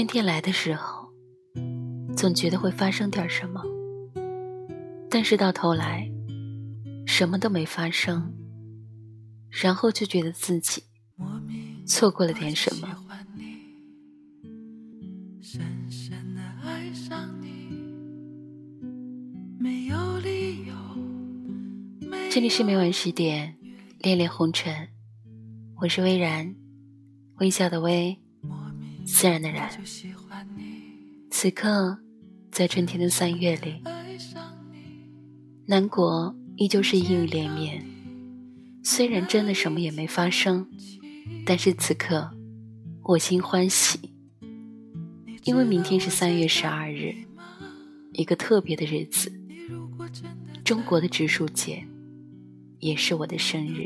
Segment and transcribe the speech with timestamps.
[0.00, 1.10] 春天来的时候，
[2.16, 3.62] 总觉得会发生点什么，
[5.10, 6.10] 但是到头来，
[7.06, 8.32] 什么都没发生，
[9.50, 10.84] 然后就觉得自己
[11.86, 12.88] 错过了点什么。
[22.30, 23.54] 这里是每晚十点，
[23.98, 24.88] 恋恋红尘，
[25.76, 26.56] 我是微然，
[27.36, 28.18] 微笑的微，
[29.12, 29.68] 自然的然。
[31.30, 31.98] 此刻，
[32.50, 33.82] 在春天的三月里，
[35.66, 37.84] 南国依旧是阴雨连绵。
[38.82, 40.66] 虽然真的什么也没发生，
[41.44, 42.30] 但是此刻，
[43.02, 43.98] 我心欢喜，
[45.44, 47.14] 因为明天是三月十二日，
[48.12, 49.30] 一个特别的日子，
[50.64, 51.84] 中国的植树节。
[52.78, 53.84] 也是我的生日。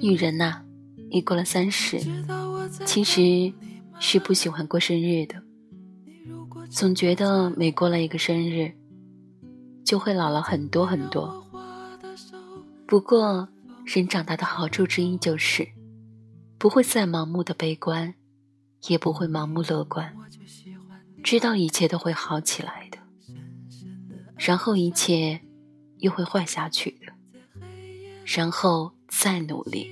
[0.00, 0.62] 女人呐，
[1.10, 2.00] 一过了三十，
[2.86, 3.52] 其实
[3.98, 5.42] 是不喜欢过生日的，
[6.70, 8.72] 总觉得每过了一个生日，
[9.84, 11.46] 就会老了很多很多。
[12.86, 13.48] 不过，
[13.84, 15.68] 人长大的好处之一就是，
[16.56, 18.14] 不会再盲目的悲观，
[18.88, 20.16] 也不会盲目乐观。
[21.22, 22.98] 知道一切都会好起来的，
[24.38, 25.42] 然后一切
[25.98, 27.12] 又会坏下去的，
[28.24, 29.90] 然后再努力，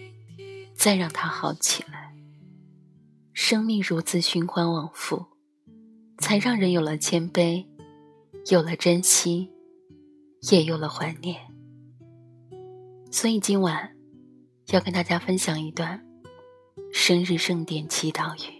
[0.75, 2.15] 再让它好起来。
[3.35, 5.27] 生命如此循环往复，
[6.19, 7.67] 才让人有了谦卑，
[8.51, 9.51] 有了珍惜，
[10.51, 11.37] 也有了怀念。
[13.11, 13.95] 所以今晚
[14.69, 16.03] 要跟大家分享一段
[16.93, 18.55] 生日盛典祈祷语。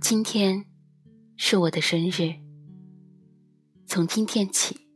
[0.00, 0.64] 今天
[1.36, 2.51] 是我的生日。
[3.94, 4.86] 从今天起，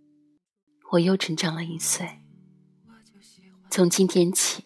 [0.93, 2.23] 我又成长了一岁。
[3.69, 4.65] 从今天起，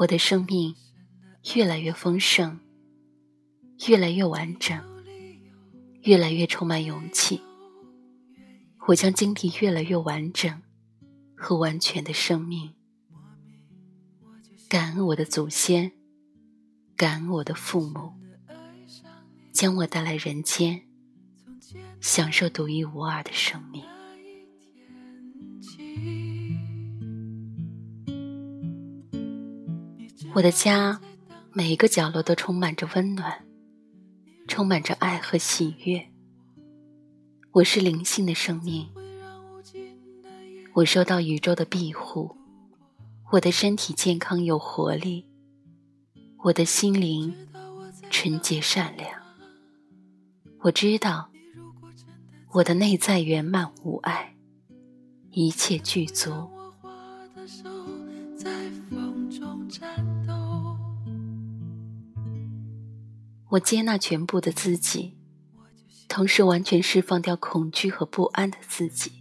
[0.00, 0.74] 我的生命
[1.54, 2.58] 越来越丰盛，
[3.86, 4.84] 越来越完整，
[6.02, 7.40] 越来越充满勇气。
[8.88, 10.62] 我将经历越来越完整
[11.36, 12.74] 和完全的生命。
[14.68, 15.92] 感恩我的祖先，
[16.96, 18.12] 感恩我的父母。
[19.52, 20.89] 将我带来人间，
[22.00, 23.84] 享受独一无二的生命。
[30.32, 31.00] 我的家，
[31.52, 33.44] 每一个角落都充满着温暖，
[34.48, 36.08] 充满着爱和喜悦。
[37.52, 38.88] 我是灵性的生命，
[40.72, 42.36] 我受到宇宙的庇护，
[43.32, 45.26] 我的身体健康有活力，
[46.44, 47.34] 我的心灵
[48.08, 49.10] 纯洁善良。
[50.60, 51.28] 我知道，
[52.52, 54.34] 我的内在圆满无碍，
[55.30, 56.50] 一切具足。
[63.50, 65.16] 我接纳全部的自己，
[66.08, 69.12] 同时完全释放掉恐惧和不安的自己。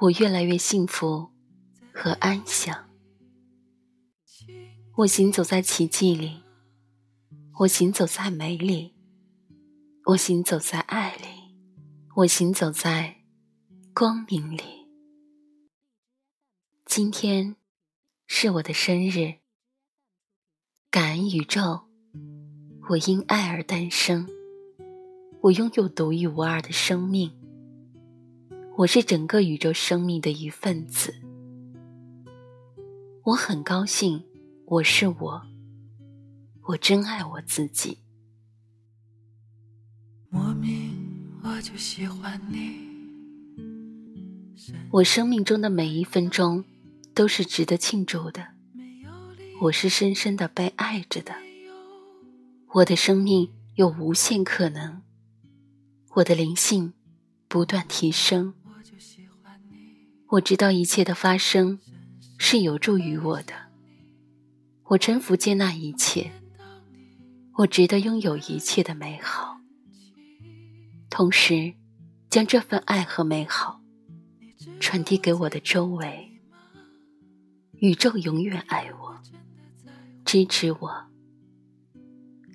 [0.00, 1.28] 我越来越幸福
[1.92, 2.88] 和安详。
[4.96, 6.42] 我行走在奇迹里，
[7.60, 8.95] 我行走在美里。
[10.06, 11.26] 我行走在爱里，
[12.14, 13.24] 我行走在
[13.92, 14.62] 光明里。
[16.84, 17.56] 今天
[18.28, 19.40] 是我的生日，
[20.92, 21.86] 感恩宇宙，
[22.90, 24.28] 我因爱而诞生，
[25.40, 27.32] 我拥有独一无二的生命，
[28.76, 31.12] 我是整个宇宙生命的一份子。
[33.24, 34.24] 我很高兴，
[34.66, 35.42] 我是我，
[36.62, 38.05] 我真爱我自己。
[40.36, 40.92] 莫名
[41.42, 42.76] 我就喜欢你。
[44.90, 46.62] 我生命中的每一分钟
[47.14, 48.48] 都是值得庆祝的。
[49.62, 51.34] 我是深深的被爱着的。
[52.74, 55.00] 我的生命有无限可能。
[56.16, 56.92] 我的灵性
[57.48, 58.52] 不断提升。
[60.32, 61.78] 我知道一切的发生
[62.36, 63.54] 是有助于我的。
[64.84, 66.30] 我臣服接纳一切。
[67.54, 69.55] 我值得拥有一切的美好。
[71.08, 71.74] 同时，
[72.28, 73.80] 将这份爱和美好
[74.80, 76.32] 传递给我的周围。
[77.78, 79.16] 宇宙永远爱我，
[80.24, 81.04] 支持我，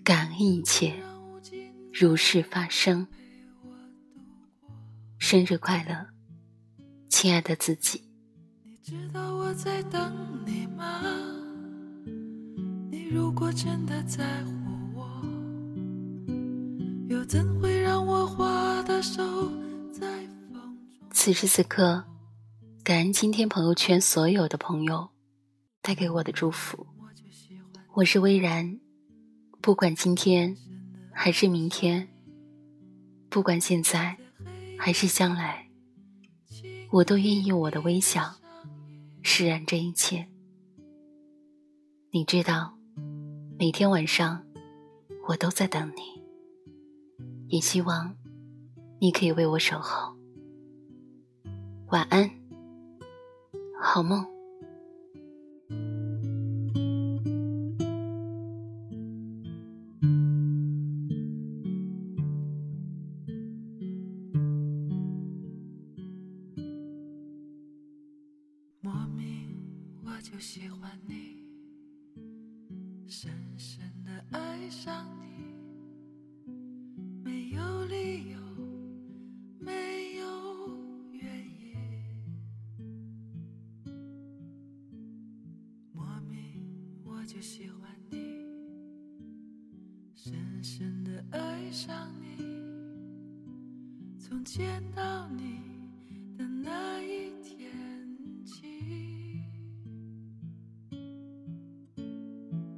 [0.03, 0.95] 感恩一切
[1.93, 3.07] 如是发生。
[5.19, 6.07] 生日快乐，
[7.07, 8.03] 亲爱的自己！
[8.63, 10.11] 你知道我在等
[10.45, 11.03] 你吗？
[12.89, 14.51] 你如果真的在乎
[14.95, 15.23] 我，
[17.07, 17.70] 又怎会？
[21.09, 22.03] 此时此刻，
[22.83, 25.09] 感恩今天朋友圈所有的朋友
[25.81, 26.85] 带给我的祝福。
[27.93, 28.79] 我是微然，
[29.59, 30.55] 不管今天
[31.11, 32.09] 还是明天，
[33.27, 34.15] 不管现在
[34.77, 35.67] 还是将来，
[36.91, 38.35] 我都愿意用我的微笑
[39.23, 40.27] 释然这一切。
[42.11, 42.77] 你知道，
[43.57, 44.43] 每天晚上
[45.27, 46.21] 我都在等你，
[47.47, 48.15] 也希望
[49.03, 50.15] 你可以为我守候。
[51.87, 52.29] 晚安，
[53.81, 54.23] 好梦。
[68.81, 69.57] 莫名
[70.05, 71.40] 我就喜欢你，
[87.33, 88.17] 就喜欢你，
[90.13, 92.43] 深深的爱上你，
[94.19, 95.61] 从见到你
[96.37, 97.71] 的那一天
[98.43, 98.67] 起。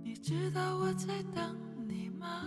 [0.03, 1.57] 你知道我在等
[1.87, 2.45] 你吗？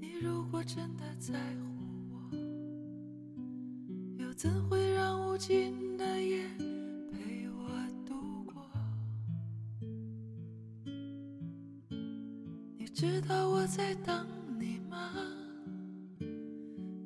[0.00, 1.66] 你如果真的在乎
[2.12, 2.30] 我，
[4.22, 6.48] 又怎会让无尽的夜？
[13.02, 14.28] 知道我在等
[14.60, 15.12] 你吗？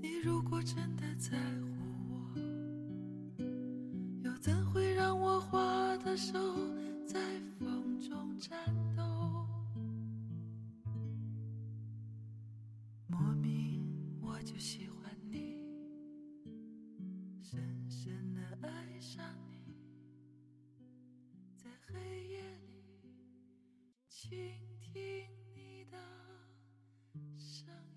[0.03, 1.69] 你如果真的在乎
[2.11, 2.39] 我，
[4.23, 6.35] 又怎会让我花的手
[7.07, 7.19] 在
[7.59, 8.59] 风中颤
[8.95, 9.03] 抖？
[13.07, 13.83] 莫名
[14.21, 15.57] 我就喜欢你，
[17.41, 17.59] 深
[17.89, 19.25] 深的爱上
[19.65, 19.75] 你，
[21.57, 22.69] 在黑夜里
[24.11, 24.39] 倾
[24.83, 25.25] 听。
[27.67, 27.96] 上。